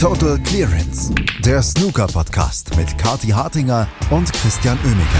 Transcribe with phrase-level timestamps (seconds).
[0.00, 1.12] Total Clearance,
[1.44, 5.18] der Snooker-Podcast mit Kati Hartinger und Christian Oemeke.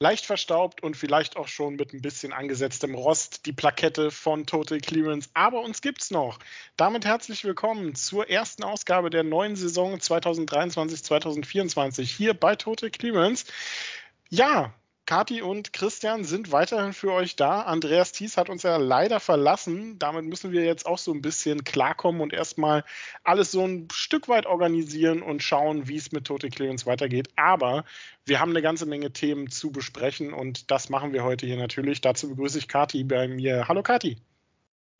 [0.00, 4.80] Leicht verstaubt und vielleicht auch schon mit ein bisschen angesetztem Rost die Plakette von Total
[4.80, 6.40] Clearance, aber uns gibt's noch.
[6.76, 13.44] Damit herzlich willkommen zur ersten Ausgabe der neuen Saison 2023-2024 hier bei Total Clearance.
[14.28, 17.62] Ja, Kati und Christian sind weiterhin für euch da.
[17.62, 19.98] Andreas Thies hat uns ja leider verlassen.
[19.98, 22.84] Damit müssen wir jetzt auch so ein bisschen klarkommen und erstmal
[23.24, 27.28] alles so ein Stück weit organisieren und schauen, wie es mit Total Clearance weitergeht.
[27.36, 27.84] Aber
[28.24, 32.00] wir haben eine ganze Menge Themen zu besprechen und das machen wir heute hier natürlich.
[32.00, 33.66] Dazu begrüße ich Kati bei mir.
[33.68, 34.18] Hallo Kati.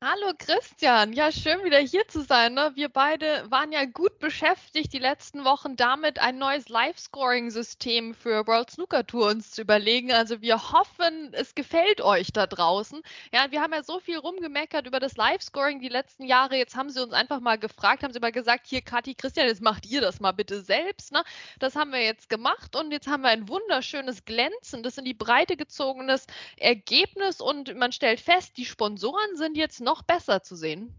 [0.05, 2.55] Hallo Christian, ja schön wieder hier zu sein.
[2.55, 2.73] Ne?
[2.74, 8.73] Wir beide waren ja gut beschäftigt die letzten Wochen damit, ein neues Live-Scoring-System für World
[8.73, 10.10] Snooker Tour uns zu überlegen.
[10.10, 13.01] Also wir hoffen, es gefällt euch da draußen.
[13.33, 16.57] Ja, wir haben ja so viel rumgemeckert über das Live-Scoring die letzten Jahre.
[16.57, 19.62] Jetzt haben sie uns einfach mal gefragt, haben sie mal gesagt, hier Kathi, Christian, jetzt
[19.62, 21.12] macht ihr das mal bitte selbst.
[21.12, 21.23] Ne?
[21.60, 25.57] Das haben wir jetzt gemacht und jetzt haben wir ein wunderschönes glänzendes in die Breite
[25.57, 30.95] gezogenes Ergebnis und man stellt fest, die Sponsoren sind jetzt noch noch besser zu sehen.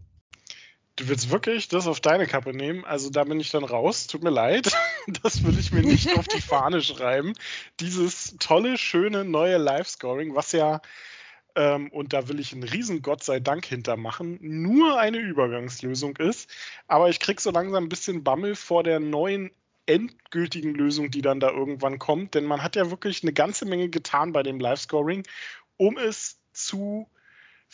[0.96, 2.84] Du willst wirklich das auf deine Kappe nehmen?
[2.84, 4.06] Also da bin ich dann raus.
[4.06, 4.72] Tut mir leid.
[5.22, 7.34] Das will ich mir nicht auf die Fahne schreiben.
[7.78, 10.80] Dieses tolle, schöne neue Live-Scoring, was ja,
[11.56, 16.48] ähm, und da will ich einen riesen Gott sei Dank hintermachen, nur eine Übergangslösung ist.
[16.88, 19.50] Aber ich krieg so langsam ein bisschen Bammel vor der neuen
[19.84, 22.34] endgültigen Lösung, die dann da irgendwann kommt.
[22.34, 25.24] Denn man hat ja wirklich eine ganze Menge getan bei dem Live-Scoring,
[25.76, 27.10] um es zu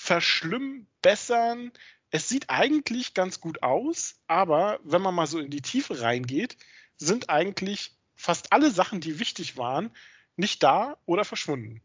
[0.01, 1.73] verschlimmbessern.
[2.11, 6.57] Es sieht eigentlich ganz gut aus, aber wenn man mal so in die Tiefe reingeht,
[6.97, 9.95] sind eigentlich fast alle Sachen, die wichtig waren,
[10.37, 11.83] nicht da oder verschwunden.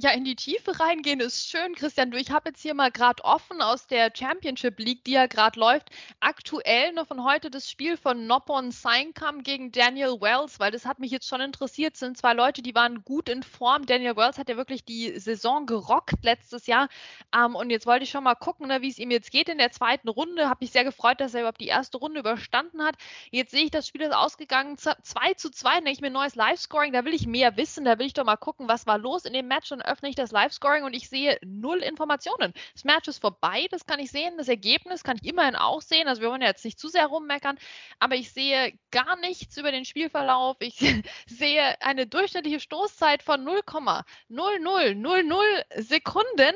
[0.00, 2.10] Ja, in die Tiefe reingehen ist schön, Christian.
[2.10, 5.60] Du, ich habe jetzt hier mal gerade offen aus der Championship League, die ja gerade
[5.60, 10.86] läuft, aktuell noch von heute das Spiel von Noppon Seinkam gegen Daniel Wells, weil das
[10.86, 11.92] hat mich jetzt schon interessiert.
[11.92, 13.84] Das sind zwei Leute, die waren gut in Form.
[13.84, 16.88] Daniel Wells hat ja wirklich die Saison gerockt letztes Jahr.
[17.36, 19.58] Ähm, und jetzt wollte ich schon mal gucken, ne, wie es ihm jetzt geht in
[19.58, 20.48] der zweiten Runde.
[20.48, 22.96] Habe mich sehr gefreut, dass er überhaupt die erste Runde überstanden hat.
[23.30, 25.74] Jetzt sehe ich, das Spiel ist ausgegangen 2 zu 2.
[25.74, 26.94] Denke ich mir neues Live-Scoring.
[26.94, 27.84] Da will ich mehr wissen.
[27.84, 30.14] Da will ich doch mal gucken, was war los in dem Match und öffne ich
[30.14, 32.52] das Live-Scoring und ich sehe null Informationen.
[32.74, 34.34] Das Match ist vorbei, das kann ich sehen.
[34.38, 36.08] Das Ergebnis kann ich immerhin auch sehen.
[36.08, 37.58] Also wir wollen ja jetzt nicht zu sehr rummeckern,
[37.98, 40.56] aber ich sehe gar nichts über den Spielverlauf.
[40.60, 40.78] Ich
[41.26, 46.54] sehe eine durchschnittliche Stoßzeit von 0,0000 Sekunden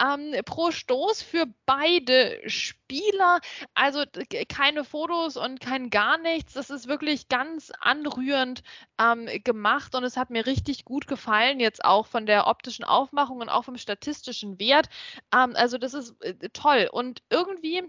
[0.00, 2.40] ähm, pro Stoß für beide
[2.94, 3.40] Spieler.
[3.74, 4.04] Also
[4.48, 6.54] keine Fotos und kein gar nichts.
[6.54, 8.62] Das ist wirklich ganz anrührend
[9.00, 13.40] ähm, gemacht und es hat mir richtig gut gefallen, jetzt auch von der optischen Aufmachung
[13.40, 14.88] und auch vom statistischen Wert.
[15.32, 16.88] Ähm, also das ist äh, toll.
[16.92, 17.82] Und irgendwie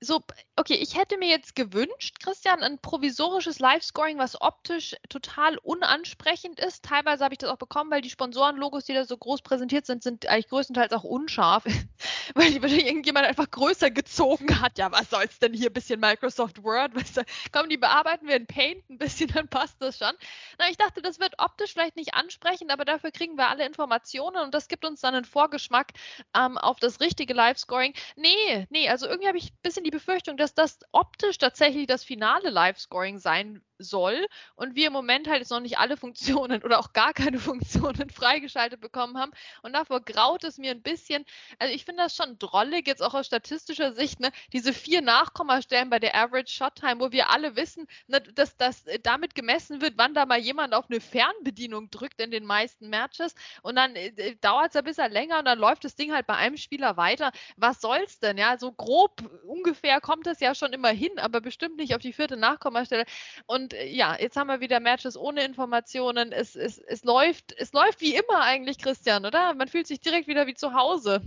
[0.00, 0.22] so,
[0.56, 6.84] okay, ich hätte mir jetzt gewünscht, Christian, ein provisorisches Live-Scoring, was optisch total unansprechend ist.
[6.84, 10.02] Teilweise habe ich das auch bekommen, weil die Sponsorenlogos, die da so groß präsentiert sind,
[10.02, 11.64] sind eigentlich größtenteils auch unscharf,
[12.34, 14.78] weil die wahrscheinlich irgendjemand einfach größer gezogen hat.
[14.78, 15.68] Ja, was soll's denn hier?
[15.68, 17.22] Ein bisschen Microsoft Word, weißt du?
[17.52, 20.12] Komm, die bearbeiten wir in Paint ein bisschen, dann passt das schon.
[20.58, 24.38] Na, ich dachte, das wird optisch vielleicht nicht ansprechend, aber dafür kriegen wir alle Informationen
[24.38, 25.92] und das gibt uns dann einen Vorgeschmack
[26.34, 27.92] ähm, auf das richtige Live-Scoring.
[28.16, 31.86] Nee, nee, also irgendwie habe ich ein bisschen die die Befürchtung, dass das optisch tatsächlich
[31.86, 36.62] das finale Live-Scoring sein soll und wir im Moment halt jetzt noch nicht alle Funktionen
[36.62, 39.32] oder auch gar keine Funktionen freigeschaltet bekommen haben.
[39.62, 41.24] Und davor graut es mir ein bisschen.
[41.58, 45.90] Also ich finde das schon drollig, jetzt auch aus statistischer Sicht, ne, diese vier Nachkommastellen
[45.90, 49.94] bei der Average Shot Time, wo wir alle wissen, ne, dass das damit gemessen wird,
[49.96, 53.34] wann da mal jemand auf eine Fernbedienung drückt in den meisten Matches.
[53.62, 56.26] Und dann äh, äh dauert es ein bisschen länger und dann läuft das Ding halt
[56.26, 57.32] bei einem Spieler weiter.
[57.56, 58.38] Was soll's denn?
[58.38, 62.12] Ja, so grob ungefähr kommt es ja schon immer hin, aber bestimmt nicht auf die
[62.12, 63.04] vierte Nachkommastelle.
[63.46, 66.32] Und äh, ja, jetzt haben wir wieder Matches ohne Informationen.
[66.32, 69.54] Es, es, es, läuft, es läuft wie immer eigentlich, Christian, oder?
[69.54, 71.22] Man fühlt sich direkt wieder wie zu Hause.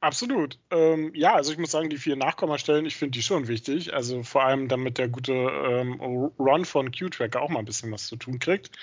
[0.00, 0.58] Absolut.
[0.72, 3.94] Ähm, ja, also ich muss sagen, die vier Nachkommastellen, ich finde die schon wichtig.
[3.94, 8.08] Also vor allem, damit der gute ähm, Run von Q-Tracker auch mal ein bisschen was
[8.08, 8.76] zu tun kriegt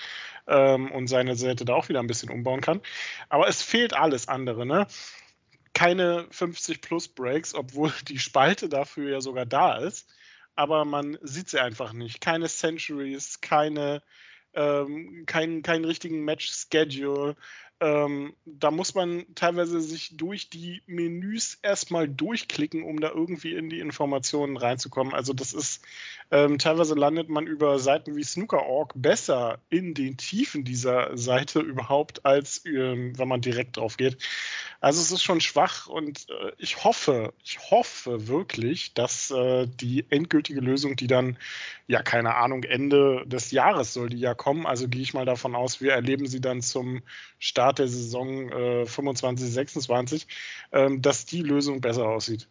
[0.46, 2.80] ähm, und seine Seite da auch wieder ein bisschen umbauen kann.
[3.28, 4.86] Aber es fehlt alles andere, ne?
[5.74, 10.08] Keine 50 Plus Breaks, obwohl die Spalte dafür ja sogar da ist
[10.60, 12.20] aber man sieht sie einfach nicht.
[12.20, 14.02] Keine Centuries, keine,
[14.52, 17.34] ähm, keinen kein richtigen Match-Schedule.
[17.80, 23.70] Ähm, da muss man teilweise sich durch die Menüs erstmal durchklicken, um da irgendwie in
[23.70, 25.14] die Informationen reinzukommen.
[25.14, 25.82] Also das ist,
[26.30, 32.26] ähm, teilweise landet man über Seiten wie Snooker.org besser in den Tiefen dieser Seite überhaupt,
[32.26, 34.18] als ähm, wenn man direkt drauf geht.
[34.80, 40.06] Also es ist schon schwach und äh, ich hoffe, ich hoffe wirklich, dass äh, die
[40.08, 41.36] endgültige Lösung, die dann,
[41.86, 44.66] ja, keine Ahnung, Ende des Jahres soll die ja kommen.
[44.66, 47.02] Also gehe ich mal davon aus, wir erleben sie dann zum
[47.38, 50.26] Start der Saison äh, 25, 26,
[50.72, 52.48] ähm, dass die Lösung besser aussieht.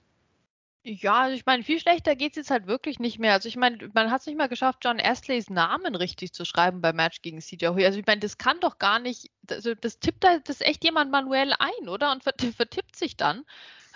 [0.84, 3.34] Ja, also ich meine, viel schlechter geht es jetzt halt wirklich nicht mehr.
[3.34, 6.80] Also ich meine, man hat es nicht mal geschafft, John Astleys Namen richtig zu schreiben
[6.81, 10.24] beim Match gegen CJ Also ich meine, das kann doch gar nicht, also das tippt
[10.24, 12.12] da das echt jemand manuell ein, oder?
[12.14, 12.24] Und
[12.56, 13.44] vertippt sich dann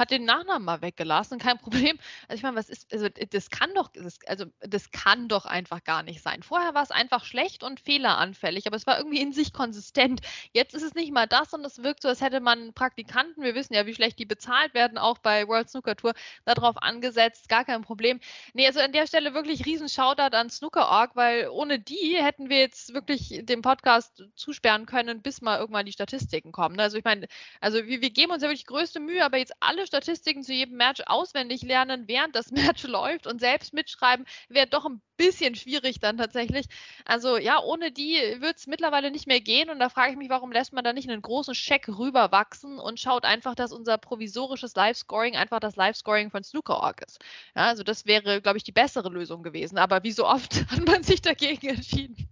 [0.03, 1.97] hat den Nachnamen mal weggelassen, kein Problem.
[2.27, 5.83] Also ich meine, was ist, also das kann doch, das, also das kann doch einfach
[5.83, 6.43] gar nicht sein.
[6.43, 10.21] Vorher war es einfach schlecht und fehleranfällig, aber es war irgendwie in sich konsistent.
[10.51, 13.55] Jetzt ist es nicht mal das und es wirkt so, als hätte man Praktikanten, wir
[13.55, 16.13] wissen ja, wie schlecht die bezahlt werden, auch bei World Snooker Tour,
[16.45, 18.19] darauf angesetzt, gar kein Problem.
[18.53, 22.59] Nee, also an der Stelle wirklich riesen Shoutout an Snooker.org, weil ohne die hätten wir
[22.59, 26.79] jetzt wirklich den Podcast zusperren können, bis mal irgendwann die Statistiken kommen.
[26.79, 27.27] Also ich meine,
[27.61, 30.77] also wir, wir geben uns ja wirklich größte Mühe, aber jetzt alle Statistiken zu jedem
[30.77, 35.99] Match auswendig lernen, während das Match läuft und selbst mitschreiben, wäre doch ein bisschen schwierig
[35.99, 36.65] dann tatsächlich.
[37.05, 40.29] Also ja, ohne die wird es mittlerweile nicht mehr gehen und da frage ich mich,
[40.29, 44.75] warum lässt man da nicht einen großen Scheck rüberwachsen und schaut einfach, dass unser provisorisches
[44.75, 47.19] Live-Scoring einfach das Live-Scoring von Snooker ist.
[47.55, 49.77] Ja, also das wäre, glaube ich, die bessere Lösung gewesen.
[49.77, 52.29] Aber wie so oft hat man sich dagegen entschieden.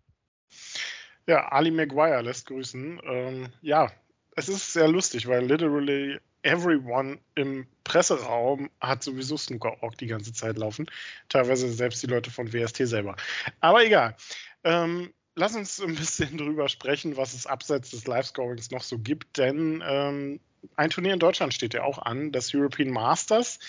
[1.27, 2.99] Ja, Ali Maguire lässt grüßen.
[3.05, 3.91] Ähm, ja,
[4.35, 10.57] es ist sehr lustig, weil literally everyone im Presseraum hat sowieso Snooker-Org die ganze Zeit
[10.57, 10.87] laufen.
[11.29, 13.15] Teilweise selbst die Leute von WST selber.
[13.59, 14.15] Aber egal.
[14.63, 19.37] Ähm, lass uns ein bisschen drüber sprechen, was es abseits des Live-Scorings noch so gibt,
[19.37, 20.39] denn ähm,
[20.75, 23.59] ein Turnier in Deutschland steht ja auch an, das European Masters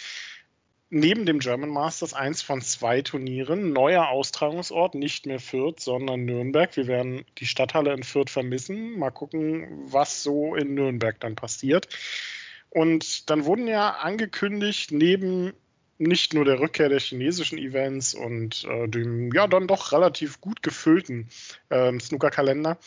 [0.93, 3.73] neben dem German Masters eins von zwei Turnieren.
[3.73, 6.77] Neuer Austragungsort, nicht mehr Fürth, sondern Nürnberg.
[6.77, 8.99] Wir werden die Stadthalle in Fürth vermissen.
[8.99, 11.89] Mal gucken, was so in Nürnberg dann passiert.
[12.75, 15.53] Und dann wurden ja angekündigt, neben
[15.99, 20.63] nicht nur der Rückkehr der chinesischen Events und äh, dem ja dann doch relativ gut
[20.63, 21.29] gefüllten
[21.69, 22.79] äh, Snooker-Kalender,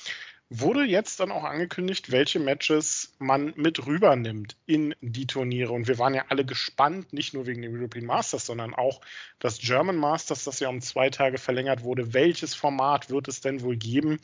[0.49, 5.71] wurde jetzt dann auch angekündigt, welche Matches man mit rübernimmt in die Turniere.
[5.71, 9.01] Und wir waren ja alle gespannt, nicht nur wegen dem European Masters, sondern auch
[9.37, 12.15] das German Masters, das ja um zwei Tage verlängert wurde.
[12.15, 14.19] Welches Format wird es denn wohl geben?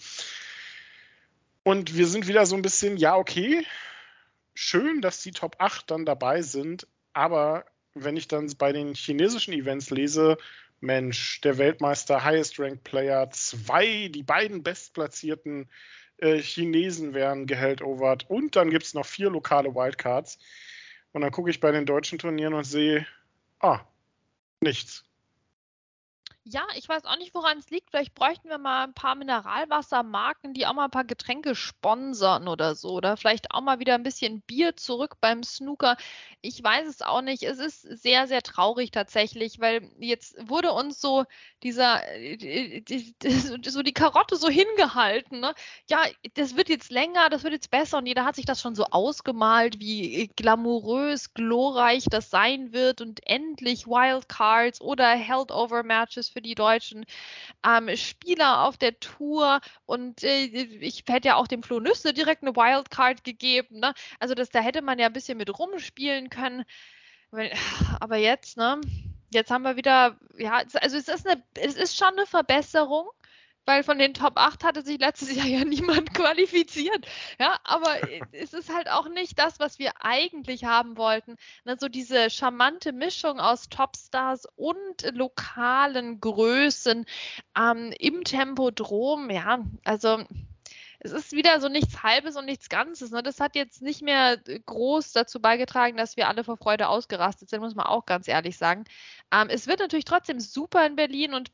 [1.61, 3.63] Und wir sind wieder so ein bisschen, ja, okay,
[4.53, 9.53] schön, dass die Top 8 dann dabei sind, aber wenn ich dann bei den chinesischen
[9.53, 10.37] Events lese,
[10.79, 15.69] Mensch, der Weltmeister, Highest Ranked Player, zwei, die beiden bestplatzierten
[16.17, 20.39] äh, Chinesen werden geheldovert und dann gibt es noch vier lokale Wildcards.
[21.11, 23.05] Und dann gucke ich bei den deutschen Turnieren und sehe,
[23.59, 23.81] ah,
[24.61, 25.03] nichts.
[26.43, 27.91] Ja, ich weiß auch nicht, woran es liegt.
[27.91, 32.73] Vielleicht bräuchten wir mal ein paar Mineralwassermarken, die auch mal ein paar Getränke sponsern oder
[32.73, 32.93] so.
[32.93, 35.97] Oder vielleicht auch mal wieder ein bisschen Bier zurück beim Snooker.
[36.41, 37.43] Ich weiß es auch nicht.
[37.43, 41.25] Es ist sehr, sehr traurig tatsächlich, weil jetzt wurde uns so
[41.61, 42.81] dieser, äh,
[43.67, 45.41] so die Karotte so hingehalten.
[45.41, 45.53] Ne?
[45.91, 47.99] Ja, das wird jetzt länger, das wird jetzt besser.
[47.99, 53.19] Und jeder hat sich das schon so ausgemalt, wie glamourös, glorreich das sein wird und
[53.27, 57.05] endlich Wildcards oder Held-Over-Matches für die deutschen
[57.65, 59.61] ähm, Spieler auf der Tour.
[59.85, 63.79] Und äh, ich hätte ja auch dem Flo Nüsse direkt eine Wildcard gegeben.
[63.79, 63.93] Ne?
[64.19, 66.63] Also das, da hätte man ja ein bisschen mit rumspielen können.
[67.99, 68.81] Aber jetzt, ne?
[69.33, 73.09] Jetzt haben wir wieder, ja, also es ist eine, es ist schon eine Verbesserung
[73.65, 77.05] weil von den Top 8 hatte sich letztes Jahr ja niemand qualifiziert.
[77.39, 77.95] Ja, aber
[78.31, 81.35] es ist halt auch nicht das, was wir eigentlich haben wollten.
[81.65, 87.05] Also diese charmante Mischung aus Topstars und lokalen Größen
[87.57, 90.23] ähm, im Tempodrom, ja, also
[91.03, 93.09] es ist wieder so nichts Halbes und nichts Ganzes.
[93.09, 93.23] Ne?
[93.23, 97.61] Das hat jetzt nicht mehr groß dazu beigetragen, dass wir alle vor Freude ausgerastet sind,
[97.61, 98.83] muss man auch ganz ehrlich sagen.
[99.31, 101.51] Ähm, es wird natürlich trotzdem super in Berlin und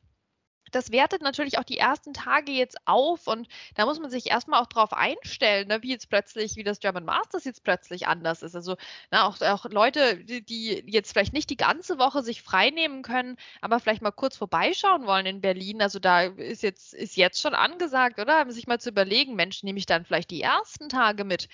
[0.72, 4.62] das wertet natürlich auch die ersten Tage jetzt auf und da muss man sich erstmal
[4.62, 8.56] auch drauf einstellen, ne, wie jetzt plötzlich, wie das German Masters jetzt plötzlich anders ist.
[8.56, 8.76] Also
[9.12, 13.38] na, auch, auch Leute, die, die, jetzt vielleicht nicht die ganze Woche sich freinehmen können,
[13.62, 15.82] aber vielleicht mal kurz vorbeischauen wollen in Berlin.
[15.82, 18.50] Also da ist jetzt, ist jetzt schon angesagt, oder?
[18.52, 21.48] Sich mal zu überlegen, Mensch, nehme ich dann vielleicht die ersten Tage mit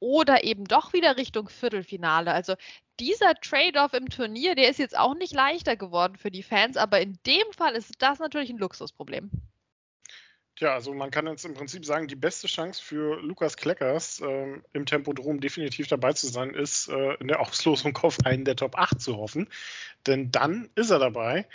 [0.00, 2.32] oder eben doch wieder Richtung Viertelfinale.
[2.32, 2.54] Also
[3.00, 7.00] dieser Trade-off im Turnier, der ist jetzt auch nicht leichter geworden für die Fans, aber
[7.00, 9.30] in dem Fall ist das natürlich ein Luxusproblem.
[10.56, 14.60] Tja, also man kann jetzt im Prinzip sagen, die beste Chance für Lukas Kleckers äh,
[14.72, 18.78] im Tempodrom definitiv dabei zu sein, ist äh, in der Auslosung auf einen der Top
[18.78, 19.48] 8 zu hoffen.
[20.06, 21.48] Denn dann ist er dabei.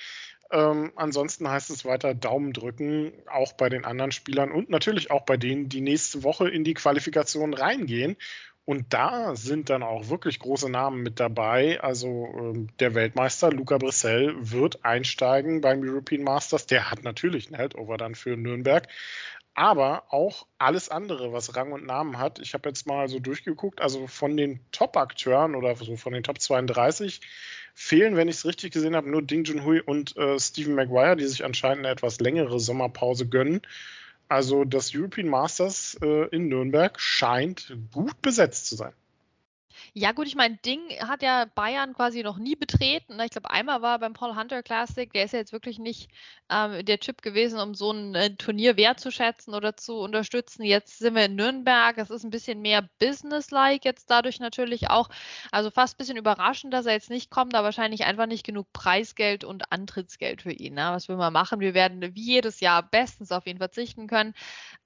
[0.51, 5.21] Ähm, ansonsten heißt es weiter Daumen drücken, auch bei den anderen Spielern und natürlich auch
[5.21, 8.17] bei denen, die nächste Woche in die Qualifikation reingehen
[8.69, 11.81] Und da sind dann auch wirklich große Namen mit dabei.
[11.81, 16.67] Also ähm, der Weltmeister Luca Brissell wird einsteigen beim European Masters.
[16.67, 18.87] Der hat natürlich einen Heldover dann für Nürnberg.
[19.55, 22.37] Aber auch alles andere, was Rang und Namen hat.
[22.37, 23.81] Ich habe jetzt mal so durchgeguckt.
[23.81, 27.21] Also von den Top-Akteuren oder so von den Top 32
[27.73, 31.25] fehlen, wenn ich es richtig gesehen habe, nur Ding Junhui und äh, Stephen Maguire, die
[31.25, 33.63] sich anscheinend eine etwas längere Sommerpause gönnen.
[34.29, 38.93] Also das European Masters äh, in Nürnberg scheint gut besetzt zu sein.
[39.93, 43.17] Ja, gut, ich meine, Ding hat ja Bayern quasi noch nie betreten.
[43.17, 43.25] Ne?
[43.25, 45.11] Ich glaube, einmal war er beim Paul Hunter Classic.
[45.13, 46.09] Der ist ja jetzt wirklich nicht
[46.49, 50.63] ähm, der Typ gewesen, um so ein äh, Turnier wertzuschätzen oder zu unterstützen.
[50.63, 51.97] Jetzt sind wir in Nürnberg.
[51.97, 55.09] Es ist ein bisschen mehr businesslike jetzt dadurch natürlich auch.
[55.51, 58.71] Also fast ein bisschen überraschend, dass er jetzt nicht kommt, aber wahrscheinlich einfach nicht genug
[58.73, 60.75] Preisgeld und Antrittsgeld für ihn.
[60.75, 60.89] Ne?
[60.91, 61.59] Was will man machen?
[61.59, 64.33] Wir werden wie jedes Jahr bestens auf ihn verzichten können.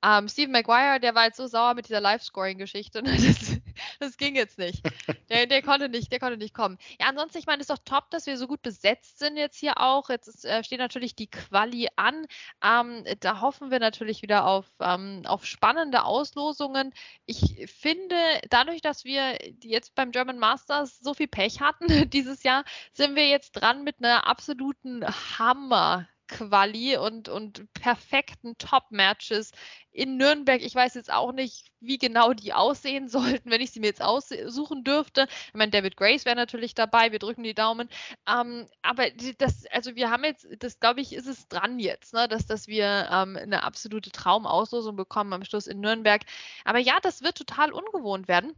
[0.03, 3.01] Ähm, Steve Maguire, der war jetzt so sauer mit dieser Live-Scoring-Geschichte.
[3.03, 3.17] Ne?
[3.17, 3.59] Das,
[3.99, 4.82] das ging jetzt nicht.
[5.29, 6.77] Der, der, konnte nicht, der konnte nicht kommen.
[6.99, 9.57] Ja, ansonsten, ich meine, es ist doch top, dass wir so gut besetzt sind jetzt
[9.57, 10.09] hier auch.
[10.09, 12.27] Jetzt ist, äh, steht natürlich die Quali an.
[12.63, 16.93] Ähm, da hoffen wir natürlich wieder auf, ähm, auf spannende Auslosungen.
[17.25, 18.15] Ich finde,
[18.49, 23.27] dadurch, dass wir jetzt beim German Masters so viel Pech hatten dieses Jahr, sind wir
[23.27, 25.03] jetzt dran mit einer absoluten
[25.39, 29.51] Hammer Quali und, und perfekten Top-Matches
[29.91, 30.61] in Nürnberg.
[30.63, 34.01] Ich weiß jetzt auch nicht, wie genau die aussehen sollten, wenn ich sie mir jetzt
[34.01, 35.27] aussuchen dürfte.
[35.47, 37.87] Ich meine, David Grace wäre natürlich dabei, wir drücken die Daumen.
[38.27, 42.27] Ähm, aber das, also wir haben jetzt, das glaube ich, ist es dran jetzt, ne,
[42.27, 46.23] dass, dass wir ähm, eine absolute Traumauslosung bekommen am Schluss in Nürnberg.
[46.65, 48.53] Aber ja, das wird total ungewohnt werden.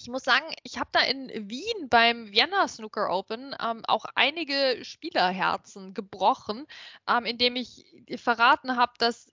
[0.00, 4.82] Ich muss sagen, ich habe da in Wien beim Vienna Snooker Open ähm, auch einige
[4.82, 6.66] Spielerherzen gebrochen,
[7.06, 7.84] ähm, indem ich
[8.16, 9.30] verraten habe, dass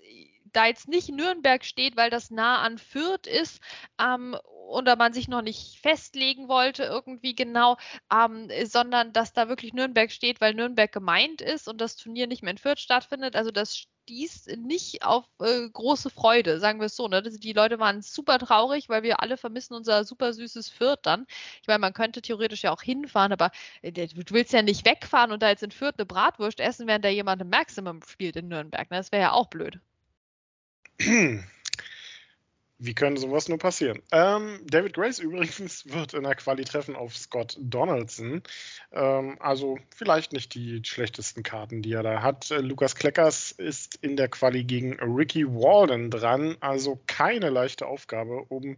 [0.52, 3.62] da jetzt nicht Nürnberg steht, weil das nah an Fürth ist
[3.98, 4.36] ähm,
[4.68, 7.78] oder man sich noch nicht festlegen wollte irgendwie genau,
[8.14, 12.44] ähm, sondern dass da wirklich Nürnberg steht, weil Nürnberg gemeint ist und das Turnier nicht
[12.44, 13.38] mehr in Fürth stattfindet.
[13.38, 17.10] Also das stieß nicht auf äh, große Freude, sagen wir es so.
[17.10, 17.22] Ne?
[17.22, 21.26] Die Leute waren super traurig, weil wir alle vermissen unser super süßes Fürth dann.
[21.62, 25.34] Ich meine, man könnte theoretisch ja auch hinfahren, aber äh, du willst ja nicht wegfahren
[25.34, 28.48] und da jetzt in Fürth eine Bratwurst essen, während da jemand im Maximum spielt in
[28.48, 28.90] Nürnberg.
[28.90, 28.98] Ne?
[28.98, 29.78] Das wäre ja auch blöd.
[32.80, 34.04] Wie könnte sowas nur passieren?
[34.12, 38.44] Ähm, David Grace übrigens wird in der Quali treffen auf Scott Donaldson.
[38.92, 42.52] Ähm, also vielleicht nicht die schlechtesten Karten, die er da hat.
[42.52, 46.56] Äh, Lukas Kleckers ist in der Quali gegen Ricky Walden dran.
[46.60, 48.78] Also keine leichte Aufgabe, um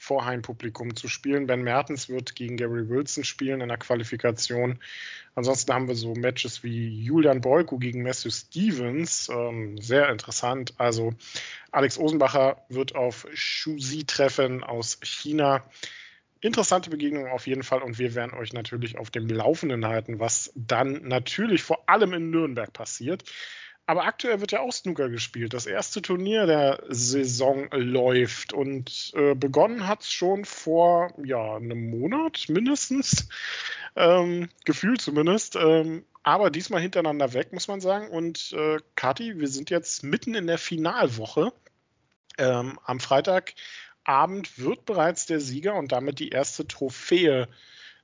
[0.00, 1.46] vor Heimpublikum zu spielen.
[1.46, 4.78] Ben Mertens wird gegen Gary Wilson spielen in der Qualifikation.
[5.34, 9.28] Ansonsten haben wir so Matches wie Julian Boyko gegen Matthew Stevens.
[9.28, 10.72] Ähm, sehr interessant.
[10.78, 11.12] Also
[11.70, 15.62] Alex Osenbacher wird auf Shu Zi treffen aus China.
[16.40, 20.50] Interessante Begegnung auf jeden Fall und wir werden euch natürlich auf dem Laufenden halten, was
[20.54, 23.24] dann natürlich vor allem in Nürnberg passiert.
[23.90, 25.52] Aber aktuell wird ja auch Snooker gespielt.
[25.52, 31.90] Das erste Turnier der Saison läuft und äh, begonnen hat es schon vor ja, einem
[31.90, 33.28] Monat mindestens.
[33.96, 35.56] Ähm, gefühlt zumindest.
[35.56, 38.08] Ähm, aber diesmal hintereinander weg, muss man sagen.
[38.08, 41.52] Und äh, Kathi, wir sind jetzt mitten in der Finalwoche.
[42.38, 47.48] Ähm, am Freitagabend wird bereits der Sieger und damit die erste Trophäe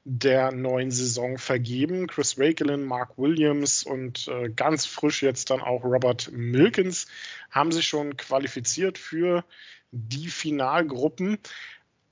[0.09, 2.07] der neuen Saison vergeben.
[2.07, 7.09] Chris Wakelin, Mark Williams und äh, ganz frisch jetzt dann auch Robert Milkins
[7.51, 9.45] haben sich schon qualifiziert für
[9.91, 11.39] die Finalgruppen.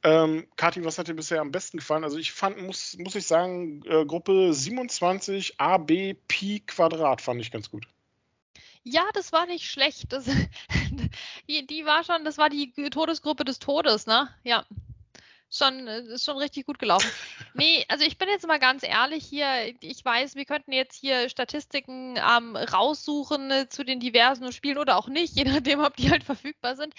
[0.03, 2.03] Ähm, Kathi, was hat dir bisher am besten gefallen?
[2.03, 7.53] Also ich fand, muss, muss ich sagen, äh, Gruppe 27 AB Pi Quadrat fand ich
[7.53, 7.87] ganz gut.
[8.83, 10.13] Ja, das war nicht schlecht.
[10.13, 10.25] Das,
[11.49, 14.31] die, die war schon, das war die Todesgruppe des Todes, ne?
[14.43, 14.67] Ja
[15.59, 17.11] schon, äh, ist schon richtig gut gelaufen.
[17.57, 19.47] Nee, also ich bin jetzt mal ganz ehrlich hier.
[19.81, 24.97] Ich weiß, wir könnten jetzt hier Statistiken ähm, raussuchen äh, zu den diversen Spielen oder
[24.97, 26.95] auch nicht, je nachdem, ob die halt verfügbar sind.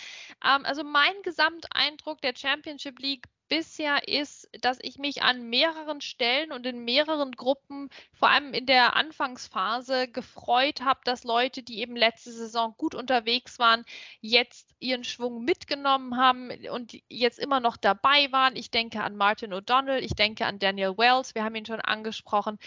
[0.45, 6.51] Ähm, also mein Gesamteindruck der Championship League bisher ist, dass ich mich an mehreren Stellen
[6.51, 11.95] und in mehreren Gruppen, vor allem in der Anfangsphase, gefreut habe, dass Leute, die eben
[11.95, 13.85] letzte Saison gut unterwegs waren,
[14.21, 18.55] jetzt ihren Schwung mitgenommen haben und jetzt immer noch dabei waren.
[18.55, 22.57] Ich denke an Martin O'Donnell, ich denke an Daniel Wells, wir haben ihn schon angesprochen.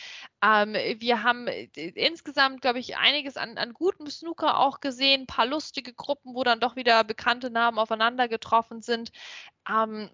[0.42, 5.26] Ähm, wir haben äh, insgesamt, glaube ich, einiges an, an gutem Snooker auch gesehen, ein
[5.26, 9.10] paar lustige Gruppen, wo dann doch wieder bekannte Namen aufeinander getroffen sind.
[9.68, 10.10] Ähm,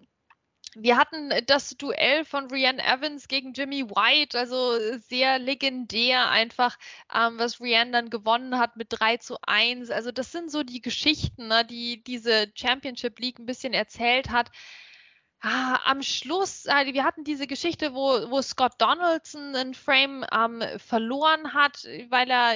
[0.75, 6.77] wir hatten das Duell von Rianne Evans gegen Jimmy White, also sehr legendär einfach,
[7.13, 9.89] ähm, was Rianne dann gewonnen hat mit 3 zu 1.
[9.89, 14.51] Also das sind so die Geschichten, ne, die diese Championship League ein bisschen erzählt hat.
[15.45, 20.63] Ah, am Schluss, äh, wir hatten diese Geschichte, wo, wo Scott Donaldson einen Frame ähm,
[20.79, 22.49] verloren hat, weil er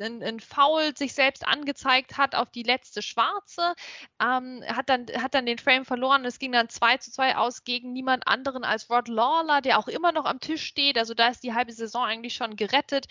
[0.00, 3.74] einen Foul sich selbst angezeigt hat auf die letzte Schwarze,
[4.20, 6.24] ähm, hat, dann, hat dann den Frame verloren.
[6.24, 9.88] Es ging dann 2 zu 2 aus gegen niemand anderen als Rod Lawler, der auch
[9.88, 10.98] immer noch am Tisch steht.
[10.98, 13.06] Also da ist die halbe Saison eigentlich schon gerettet.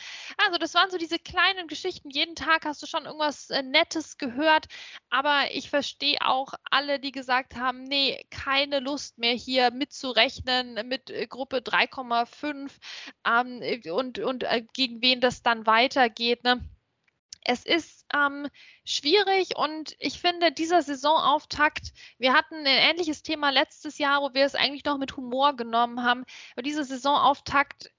[0.46, 2.10] Also das waren so diese kleinen Geschichten.
[2.10, 4.66] Jeden Tag hast du schon irgendwas äh, Nettes gehört.
[5.10, 11.10] Aber ich verstehe auch alle, die gesagt haben, nee, keine Lust mehr hier mitzurechnen mit
[11.10, 12.70] äh, Gruppe 3,5
[13.26, 16.44] ähm, und, und äh, gegen wen das dann weitergeht.
[16.44, 16.62] Ne?
[17.44, 18.48] es ist ähm,
[18.86, 24.46] schwierig und ich finde, dieser Saisonauftakt, wir hatten ein ähnliches Thema letztes Jahr, wo wir
[24.46, 26.24] es eigentlich noch mit Humor genommen haben,
[26.54, 27.92] aber dieser Saisonauftakt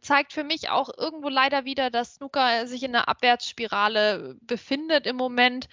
[0.00, 5.16] zeigt für mich auch irgendwo leider wieder, dass Snooker sich in einer Abwärtsspirale befindet im
[5.16, 5.68] Moment.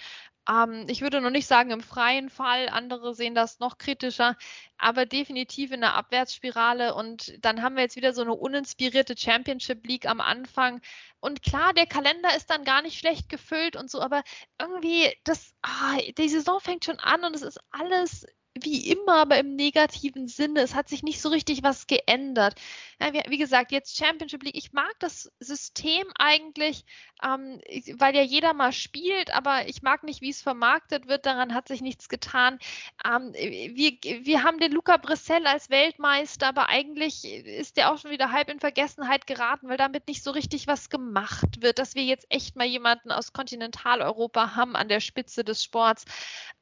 [0.50, 4.38] Ähm, ich würde noch nicht sagen im freien Fall, andere sehen das noch kritischer,
[4.78, 6.96] aber definitiv in einer Abwärtsspirale.
[6.96, 10.82] Und dann haben wir jetzt wieder so eine uninspirierte Championship League am Anfang.
[11.20, 14.24] Und klar, der Kalender ist dann gar nicht schlecht gefüllt und so, aber
[14.60, 18.26] irgendwie, das, ah, die Saison fängt schon an und es ist alles
[18.62, 20.62] wie immer, aber im negativen Sinne.
[20.62, 22.56] Es hat sich nicht so richtig was geändert.
[23.02, 24.58] Ja, wie, wie, gesagt, jetzt Championship League.
[24.58, 26.86] Ich mag das System eigentlich,
[27.22, 27.60] ähm,
[27.96, 31.26] weil ja jeder mal spielt, aber ich mag nicht, wie es vermarktet wird.
[31.26, 32.58] Daran hat sich nichts getan.
[33.04, 33.92] Ähm, wir,
[34.24, 38.50] wir haben den Luca Brissell als Weltmeister, aber eigentlich ist der auch schon wieder halb
[38.50, 42.56] in Vergessenheit geraten, weil damit nicht so richtig was gemacht wird, dass wir jetzt echt
[42.56, 46.06] mal jemanden aus Kontinentaleuropa haben an der Spitze des Sports.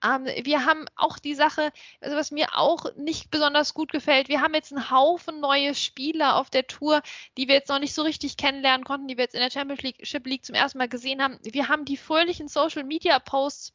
[0.04, 1.72] Ähm, wir haben auch die Sache,
[2.02, 6.36] also was mir auch nicht besonders gut gefällt, wir haben jetzt einen Haufen neue Spieler
[6.38, 7.02] auf der Tour,
[7.38, 10.25] die wir jetzt noch nicht so richtig kennenlernen konnten, die wir jetzt in der Championship
[10.25, 11.40] League zum ersten Mal gesehen haben.
[11.44, 13.74] Wir haben die fröhlichen Social Media Posts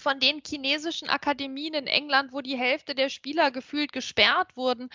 [0.00, 4.90] von den chinesischen Akademien in England, wo die Hälfte der Spieler gefühlt gesperrt wurden.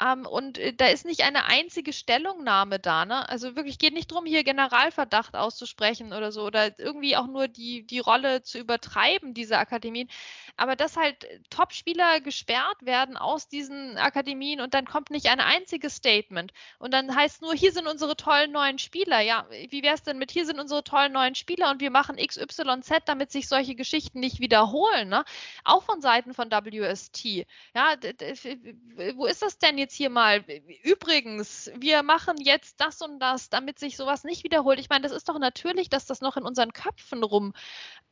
[0.00, 3.06] Ähm, und äh, da ist nicht eine einzige Stellungnahme da.
[3.06, 3.28] Ne?
[3.28, 7.86] Also wirklich geht nicht darum, hier Generalverdacht auszusprechen oder so oder irgendwie auch nur die,
[7.86, 10.08] die Rolle zu übertreiben, diese Akademien.
[10.56, 15.96] Aber dass halt Topspieler gesperrt werden aus diesen Akademien und dann kommt nicht ein einziges
[15.96, 16.52] Statement.
[16.78, 19.20] Und dann heißt nur, hier sind unsere tollen neuen Spieler.
[19.20, 22.16] Ja, wie wäre es denn mit, hier sind unsere tollen neuen Spieler und wir machen
[22.16, 25.08] XYZ, damit sich solche Geschichten nicht wiederholen.
[25.08, 25.24] Ne?
[25.64, 27.46] Auch von Seiten von WST.
[27.74, 27.96] Ja,
[29.16, 29.96] wo ist das denn jetzt?
[29.96, 30.44] hier mal,
[30.82, 34.78] übrigens, wir machen jetzt das und das, damit sich sowas nicht wiederholt.
[34.78, 37.52] Ich meine, das ist doch natürlich, dass das noch in unseren Köpfen rum,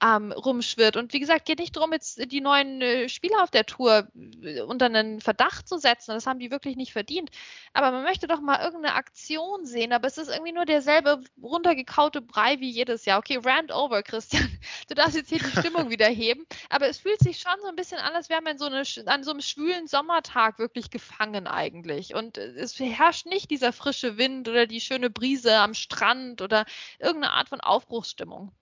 [0.02, 0.96] ähm, rumschwirrt.
[0.96, 4.08] Und wie gesagt, geht nicht darum, jetzt die neuen äh, Spieler auf der Tour
[4.42, 6.12] äh, unter einen Verdacht zu setzen.
[6.12, 7.30] Das haben die wirklich nicht verdient.
[7.72, 9.92] Aber man möchte doch mal irgendeine Aktion sehen.
[9.92, 13.18] Aber es ist irgendwie nur derselbe runtergekaute Brei wie jedes Jahr.
[13.18, 14.48] Okay, rant over, Christian.
[14.88, 16.46] Du darfst jetzt hier die Stimmung wieder heben.
[16.70, 19.24] Aber es fühlt sich schon so ein bisschen an, als wäre man so eine, an
[19.24, 22.14] so einem schwülen Sommertag wirklich gefangen eigentlich.
[22.14, 26.64] Und äh, es herrscht nicht dieser frische Wind oder die schöne Brise am Strand oder
[26.98, 28.52] irgendeine Art von Aufbruchsstimmung.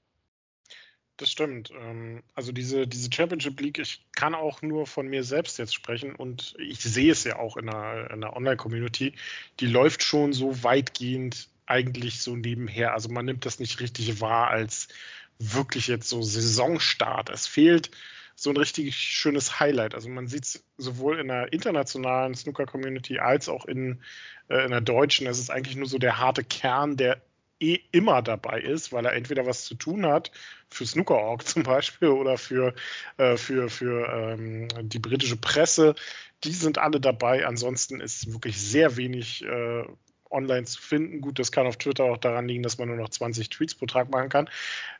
[1.22, 1.70] Das stimmt.
[1.70, 6.16] Ähm, also diese, diese Championship League, ich kann auch nur von mir selbst jetzt sprechen
[6.16, 9.14] und ich sehe es ja auch in der, in der Online-Community,
[9.60, 12.92] die läuft schon so weitgehend eigentlich so nebenher.
[12.92, 14.88] Also man nimmt das nicht richtig wahr als
[15.54, 17.30] wirklich jetzt so Saisonstart.
[17.30, 17.90] Es fehlt
[18.34, 19.94] so ein richtig schönes Highlight.
[19.94, 24.00] Also man sieht es sowohl in der internationalen Snooker-Community als auch in,
[24.48, 25.26] äh, in der deutschen.
[25.26, 27.22] Es ist eigentlich nur so der harte Kern, der
[27.60, 30.32] eh immer dabei ist, weil er entweder was zu tun hat
[30.68, 32.74] für Snooker.org zum Beispiel oder für,
[33.18, 35.94] äh, für, für ähm, die britische Presse.
[36.44, 37.46] Die sind alle dabei.
[37.46, 39.84] Ansonsten ist wirklich sehr wenig äh,
[40.32, 41.20] online zu finden.
[41.20, 43.86] Gut, das kann auf Twitter auch daran liegen, dass man nur noch 20 Tweets pro
[43.86, 44.48] Tag machen kann,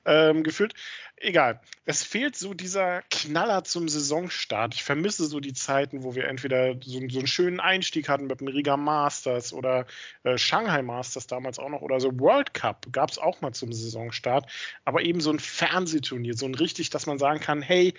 [0.05, 0.75] ähm, gefühlt.
[1.16, 1.61] Egal.
[1.85, 4.75] Es fehlt so dieser Knaller zum Saisonstart.
[4.75, 8.40] Ich vermisse so die Zeiten, wo wir entweder so, so einen schönen Einstieg hatten mit
[8.40, 9.87] dem Riga Masters oder
[10.25, 13.73] äh, Shanghai Masters damals auch noch oder so World Cup gab es auch mal zum
[13.73, 14.51] Saisonstart.
[14.85, 17.95] Aber eben so ein Fernsehturnier, so ein richtig, dass man sagen kann, hey,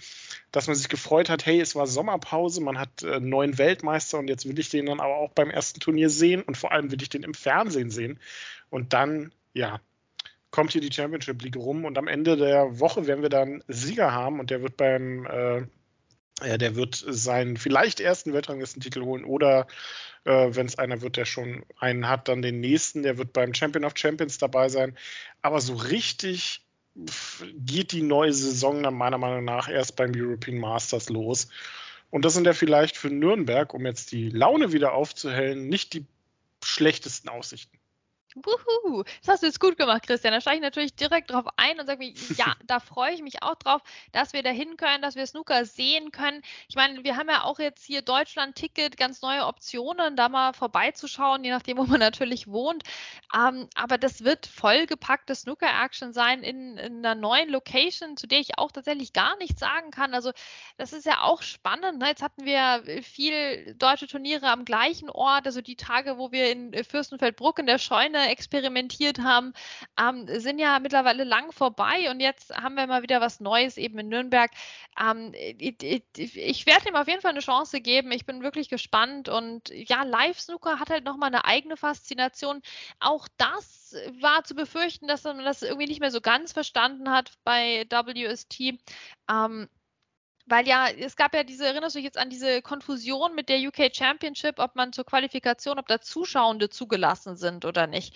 [0.52, 4.28] dass man sich gefreut hat, hey, es war Sommerpause, man hat äh, neuen Weltmeister und
[4.28, 7.02] jetzt will ich den dann aber auch beim ersten Turnier sehen und vor allem will
[7.02, 8.20] ich den im Fernsehen sehen.
[8.70, 9.80] Und dann, ja,
[10.52, 14.12] kommt hier die Championship League rum und am Ende der Woche werden wir dann Sieger
[14.12, 15.66] haben und der wird beim äh,
[16.42, 19.68] ja, der wird seinen vielleicht ersten Weltranglistentitel holen oder
[20.26, 23.54] äh, wenn es einer wird, der schon einen hat, dann den nächsten, der wird beim
[23.54, 24.98] Champion of Champions dabei sein.
[25.42, 26.66] Aber so richtig
[27.56, 31.48] geht die neue Saison dann meiner Meinung nach erst beim European Masters los.
[32.10, 36.06] Und das sind ja vielleicht für Nürnberg, um jetzt die Laune wieder aufzuhellen, nicht die
[36.74, 37.78] schlechtesten Aussichten.
[38.36, 40.34] Wuhu, das hast du jetzt gut gemacht, Christian.
[40.34, 43.44] Da steige ich natürlich direkt drauf ein und sage mir, ja, da freue ich mich
[43.44, 46.42] auch drauf, dass wir da hin können, dass wir Snooker sehen können.
[46.68, 51.44] Ich meine, wir haben ja auch jetzt hier Deutschland-Ticket, ganz neue Optionen, da mal vorbeizuschauen,
[51.44, 52.84] je nachdem, wo man natürlich wohnt.
[53.36, 58.58] Ähm, aber das wird vollgepackte Snooker-Action sein in, in, einer neuen Location, zu der ich
[58.58, 60.14] auch tatsächlich gar nichts sagen kann.
[60.14, 60.32] Also
[60.78, 62.00] das ist ja auch spannend.
[62.00, 62.08] Ne?
[62.08, 66.74] Jetzt hatten wir viel deutsche Turniere am gleichen Ort, also die Tage, wo wir in
[66.84, 69.54] Fürstenfeldbruck in der Scheune experimentiert haben,
[70.00, 74.00] ähm, sind ja mittlerweile lang vorbei und jetzt haben wir mal wieder was Neues eben
[74.00, 74.52] in Nürnberg.
[75.00, 75.84] Ähm, ich,
[76.14, 78.12] ich werde ihm auf jeden Fall eine Chance geben.
[78.12, 82.62] Ich bin wirklich gespannt und ja, Live-Snooker hat halt nochmal eine eigene Faszination.
[83.00, 87.32] Auch das war zu befürchten, dass man das irgendwie nicht mehr so ganz verstanden hat
[87.44, 88.80] bei WST.
[89.30, 89.70] Ähm,
[90.46, 93.60] weil ja, es gab ja diese, erinnerst du dich jetzt an diese Konfusion mit der
[93.60, 98.16] UK Championship, ob man zur Qualifikation, ob da Zuschauende zugelassen sind oder nicht.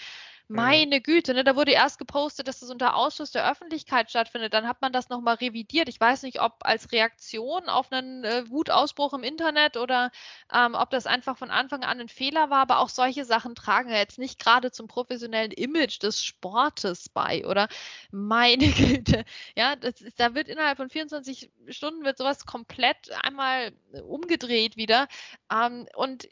[0.50, 4.54] Meine Güte, ne, da wurde erst gepostet, dass das unter Ausschuss der Öffentlichkeit stattfindet.
[4.54, 5.90] Dann hat man das nochmal revidiert.
[5.90, 10.10] Ich weiß nicht, ob als Reaktion auf einen äh, Wutausbruch im Internet oder
[10.54, 12.60] ähm, ob das einfach von Anfang an ein Fehler war.
[12.62, 17.46] Aber auch solche Sachen tragen ja jetzt nicht gerade zum professionellen Image des Sportes bei,
[17.46, 17.68] oder?
[18.12, 19.26] Meine Güte.
[19.54, 25.10] Ja, ist, da wird innerhalb von 24 Stunden wird sowas komplett einmal umgedreht wieder.
[25.52, 26.26] Ähm, und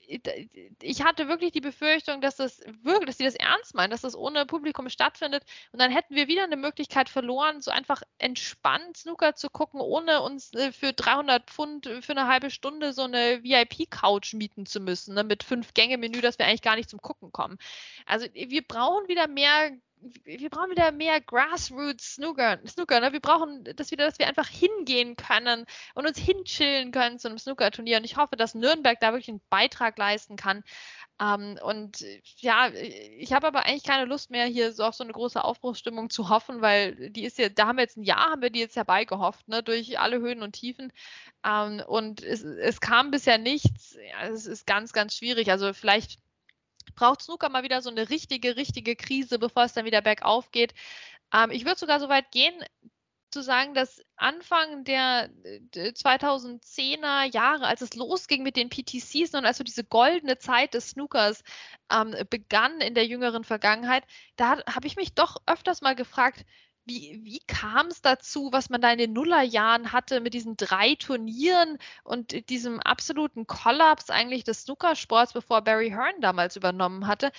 [0.81, 4.15] ich hatte wirklich die Befürchtung, dass das wirklich, dass sie das ernst meinen, dass das
[4.15, 5.43] ohne Publikum stattfindet.
[5.71, 10.21] Und dann hätten wir wieder eine Möglichkeit verloren, so einfach entspannt Snooker zu gucken, ohne
[10.21, 15.15] uns äh, für 300 Pfund für eine halbe Stunde so eine VIP-Couch mieten zu müssen,
[15.15, 17.57] ne, mit fünf Gänge-Menü, dass wir eigentlich gar nicht zum Gucken kommen.
[18.05, 19.71] Also wir brauchen wieder mehr
[20.23, 22.59] wir brauchen wieder mehr Grassroots Snooker.
[22.67, 23.13] Snooker ne?
[23.13, 27.37] Wir brauchen das wieder, dass wir einfach hingehen können und uns hinchillen können zu einem
[27.37, 27.97] Snooker-Turnier.
[27.97, 30.63] Und ich hoffe, dass Nürnberg da wirklich einen Beitrag leisten kann.
[31.19, 32.03] Ähm, und
[32.37, 36.09] ja, ich habe aber eigentlich keine Lust mehr, hier so auf so eine große Aufbruchsstimmung
[36.09, 38.59] zu hoffen, weil die ist ja, da haben wir jetzt ein Jahr, haben wir die
[38.59, 40.91] jetzt herbeigehofft, ne, durch alle Höhen und Tiefen.
[41.45, 43.97] Ähm, und es, es kam bisher nichts.
[44.11, 45.51] Ja, es ist ganz, ganz schwierig.
[45.51, 46.19] Also vielleicht
[46.95, 50.73] braucht Snooker mal wieder so eine richtige, richtige Krise, bevor es dann wieder bergauf geht.
[51.33, 52.53] Ähm, ich würde sogar so weit gehen,
[53.35, 55.29] zu sagen, dass Anfang der
[55.73, 60.91] 2010er Jahre, als es losging mit den PTCs und als so diese goldene Zeit des
[60.91, 61.43] Snookers
[61.91, 64.05] ähm, begann in der jüngeren Vergangenheit,
[64.37, 66.45] da habe ich mich doch öfters mal gefragt,
[66.85, 70.95] wie, wie kam es dazu, was man da in den Nullerjahren hatte mit diesen drei
[70.95, 77.31] Turnieren und diesem absoluten Kollaps eigentlich des Snookersports, bevor Barry Hearn damals übernommen hatte?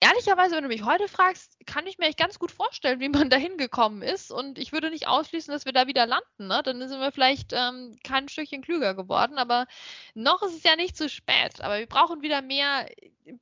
[0.00, 3.30] Ehrlicherweise, wenn du mich heute fragst, kann ich mir echt ganz gut vorstellen, wie man
[3.30, 4.30] da hingekommen ist.
[4.30, 6.46] Und ich würde nicht ausschließen, dass wir da wieder landen.
[6.46, 6.62] Ne?
[6.64, 9.38] Dann sind wir vielleicht ähm, kein Stückchen klüger geworden.
[9.38, 9.66] Aber
[10.14, 11.60] noch ist es ja nicht zu spät.
[11.60, 12.88] Aber wir brauchen wieder mehr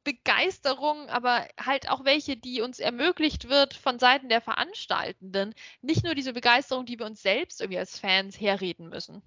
[0.02, 5.54] Begeisterung, aber halt auch welche, die uns ermöglicht wird von Seiten der Veranstaltenden.
[5.82, 9.22] Nicht nur diese Begeisterung, die wir uns selbst irgendwie als Fans herreden müssen.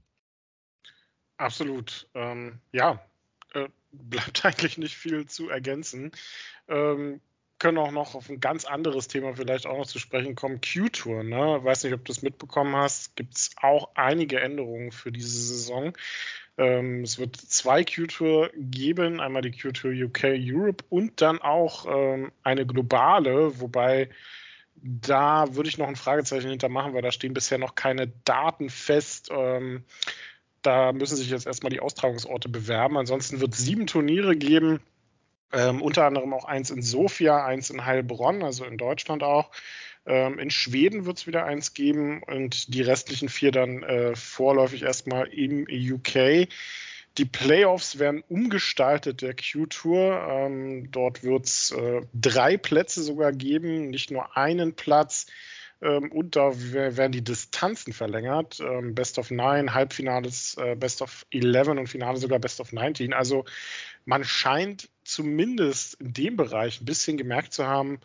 [1.38, 2.10] Absolut.
[2.16, 3.00] Ähm, ja,
[3.92, 6.12] bleibt eigentlich nicht viel zu ergänzen
[6.70, 7.20] ähm,
[7.60, 10.62] können auch noch auf ein ganz anderes Thema vielleicht auch noch zu sprechen kommen.
[10.62, 11.60] Q-Tour, ne?
[11.62, 13.18] Weiß nicht, ob du es mitbekommen hast.
[13.18, 15.92] Gibt es auch einige Änderungen für diese Saison.
[16.58, 22.32] Ähm, es wird zwei Q-Tour geben, einmal die Q-Tour UK Europe und dann auch ähm,
[22.44, 24.10] eine globale, wobei
[24.82, 29.28] da würde ich noch ein Fragezeichen hintermachen, weil da stehen bisher noch keine Daten fest.
[29.30, 29.84] Ähm,
[30.70, 32.98] da müssen sich jetzt erstmal die Austragungsorte bewerben.
[32.98, 34.80] Ansonsten wird es sieben Turniere geben
[35.52, 39.52] ähm, unter anderem auch eins in Sofia, eins in Heilbronn, also in Deutschland auch.
[40.06, 44.84] Ähm, in Schweden wird es wieder eins geben und die restlichen vier dann äh, vorläufig
[44.84, 46.48] erstmal im UK.
[47.18, 50.28] Die Playoffs werden umgestaltet der Q-Tour.
[50.30, 55.26] Ähm, dort wird es äh, drei Plätze sogar geben, nicht nur einen Platz.
[55.82, 58.60] Ähm, und da werden die Distanzen verlängert.
[58.60, 63.14] Ähm, Best of Nine, Halbfinales, äh, Best of Eleven und Finale sogar Best of 19.
[63.14, 63.46] Also
[64.06, 68.00] man scheint zumindest in dem Bereich ein bisschen gemerkt zu haben,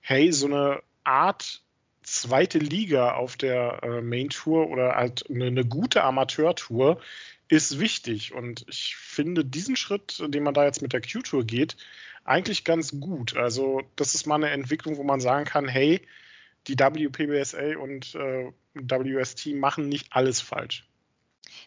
[0.00, 1.62] hey, so eine Art
[2.02, 7.00] zweite Liga auf der äh, Main Tour oder halt eine, eine gute Amateurtour
[7.48, 8.32] ist wichtig.
[8.32, 11.76] Und ich finde diesen Schritt, den man da jetzt mit der Q-Tour geht,
[12.24, 13.36] eigentlich ganz gut.
[13.36, 16.00] Also das ist mal eine Entwicklung, wo man sagen kann, hey,
[16.68, 20.86] die WPBSA und äh, WST machen nicht alles falsch.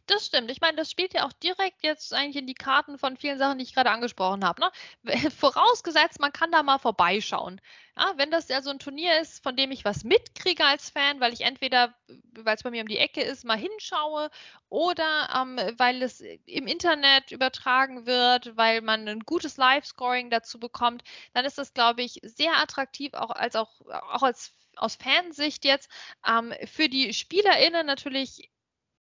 [0.07, 0.51] Das stimmt.
[0.51, 3.57] Ich meine, das spielt ja auch direkt jetzt eigentlich in die Karten von vielen Sachen,
[3.57, 4.61] die ich gerade angesprochen habe.
[4.61, 4.71] Ne?
[5.37, 7.61] Vorausgesetzt, man kann da mal vorbeischauen.
[7.95, 11.19] Ja, wenn das ja so ein Turnier ist, von dem ich was mitkriege als Fan,
[11.19, 11.93] weil ich entweder,
[12.31, 14.29] weil es bei mir um die Ecke ist, mal hinschaue
[14.69, 21.03] oder ähm, weil es im Internet übertragen wird, weil man ein gutes Live-Scoring dazu bekommt,
[21.33, 25.89] dann ist das, glaube ich, sehr attraktiv, auch als auch, auch als aus Fansicht jetzt.
[26.27, 28.49] Ähm, für die SpielerInnen natürlich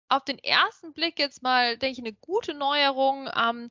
[0.08, 3.30] auf den ersten Blick jetzt mal, denke ich, eine gute Neuerung.
[3.36, 3.70] Ähm,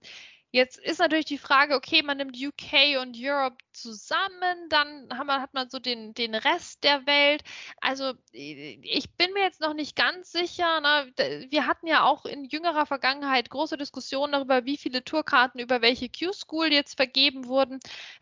[0.51, 5.53] Jetzt ist natürlich die Frage, okay, man nimmt UK und Europe zusammen, dann man, hat
[5.53, 7.43] man so den, den Rest der Welt.
[7.81, 10.81] Also ich bin mir jetzt noch nicht ganz sicher.
[10.81, 11.13] Ne?
[11.49, 16.09] Wir hatten ja auch in jüngerer Vergangenheit große Diskussionen darüber, wie viele Tourkarten über welche
[16.09, 17.79] Q-School jetzt vergeben wurden.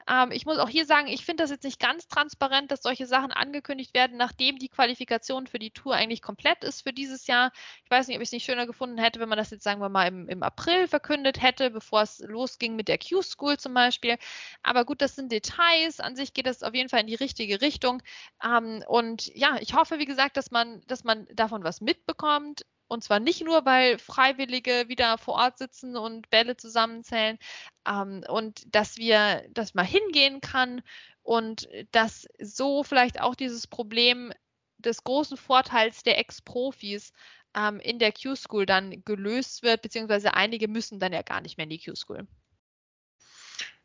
[0.09, 3.07] Ähm, ich muss auch hier sagen, ich finde das jetzt nicht ganz transparent, dass solche
[3.07, 7.51] Sachen angekündigt werden, nachdem die Qualifikation für die Tour eigentlich komplett ist für dieses Jahr.
[7.85, 9.79] Ich weiß nicht, ob ich es nicht schöner gefunden hätte, wenn man das jetzt, sagen
[9.79, 14.17] wir mal, im, im April verkündet hätte, bevor es losging mit der Q-School zum Beispiel.
[14.63, 15.99] Aber gut, das sind Details.
[15.99, 18.01] An sich geht das auf jeden Fall in die richtige Richtung.
[18.43, 22.65] Ähm, und ja, ich hoffe, wie gesagt, dass man, dass man davon was mitbekommt.
[22.87, 27.37] Und zwar nicht nur, weil Freiwillige wieder vor Ort sitzen und Bälle zusammenzählen
[27.85, 30.81] ähm, und dass wir das mal hingehen kann
[31.21, 34.31] und dass so vielleicht auch dieses Problem
[34.77, 37.11] des großen Vorteils der Ex-Profis
[37.55, 41.65] ähm, in der Q-School dann gelöst wird, beziehungsweise einige müssen dann ja gar nicht mehr
[41.65, 42.27] in die Q-School.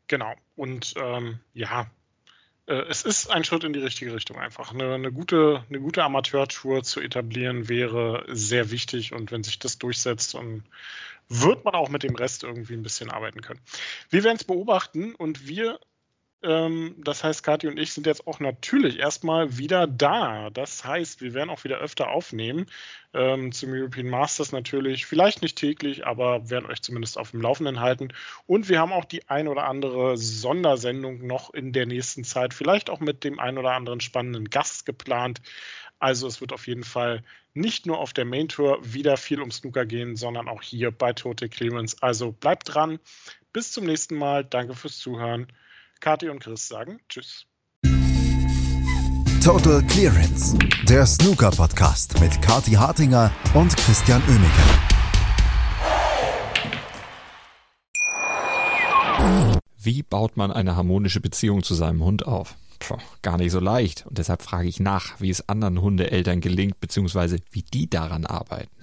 [0.07, 0.33] Genau.
[0.55, 1.89] Und ähm, ja,
[2.67, 4.73] äh, es ist ein Schritt in die richtige Richtung einfach.
[4.73, 9.79] Eine, eine gute, eine gute Amateurtour zu etablieren wäre sehr wichtig und wenn sich das
[9.79, 10.63] durchsetzt, dann
[11.29, 13.61] wird man auch mit dem Rest irgendwie ein bisschen arbeiten können.
[14.09, 15.79] Wir werden es beobachten und wir
[16.43, 20.49] das heißt, Kathi und ich sind jetzt auch natürlich erstmal wieder da.
[20.49, 22.65] Das heißt, wir werden auch wieder öfter aufnehmen.
[23.13, 27.79] Ähm, zum European Masters natürlich, vielleicht nicht täglich, aber werden euch zumindest auf dem Laufenden
[27.79, 28.09] halten.
[28.45, 32.89] Und wir haben auch die ein oder andere Sondersendung noch in der nächsten Zeit, vielleicht
[32.89, 35.41] auch mit dem ein oder anderen spannenden Gast geplant.
[35.99, 39.51] Also es wird auf jeden Fall nicht nur auf der Main Tour wieder viel um
[39.51, 42.01] Snooker gehen, sondern auch hier bei Tote Clemens.
[42.01, 42.99] Also bleibt dran.
[43.53, 44.43] Bis zum nächsten Mal.
[44.43, 45.47] Danke fürs Zuhören.
[46.03, 47.45] Kathi und Chris sagen Tschüss.
[49.41, 50.57] Total Clearance,
[50.89, 54.63] der Snooker-Podcast mit Kathi Hartinger und Christian Oemeke.
[59.77, 62.55] Wie baut man eine harmonische Beziehung zu seinem Hund auf?
[62.79, 64.05] Puh, gar nicht so leicht.
[64.05, 68.82] Und deshalb frage ich nach, wie es anderen Hundeeltern gelingt, beziehungsweise wie die daran arbeiten.